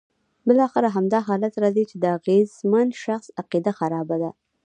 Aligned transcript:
بالاخره 0.47 0.87
همدا 0.95 1.19
حالت 1.27 1.53
راځي 1.63 1.83
چې 1.89 1.95
د 1.99 2.05
اغېزمن 2.17 2.87
شخص 3.03 3.27
عقیده 3.41 3.71
خرابه 3.79 4.15
ده. 4.21 4.31